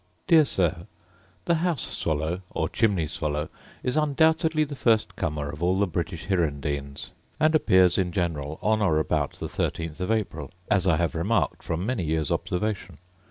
Dear 0.25 0.45
Sir, 0.45 0.87
The 1.45 1.53
house 1.61 1.83
swallow, 1.95 2.41
or 2.49 2.69
chimney 2.69 3.05
swallow, 3.05 3.49
is 3.83 3.95
undoubtedly 3.95 4.63
the 4.63 4.75
first 4.75 5.15
comer 5.15 5.51
of 5.51 5.61
all 5.61 5.77
the 5.77 5.85
British 5.85 6.25
hirundines; 6.25 7.11
and 7.39 7.53
appears 7.53 7.99
in 7.99 8.11
general 8.11 8.57
on 8.63 8.81
or 8.81 8.97
about 8.97 9.33
the 9.33 9.47
thirteenth 9.47 9.99
of 9.99 10.09
April, 10.09 10.49
as 10.71 10.87
I 10.87 10.97
have 10.97 11.13
remarked 11.13 11.61
from 11.61 11.85
many 11.85 12.03
years' 12.03 12.31
observation. 12.31 12.97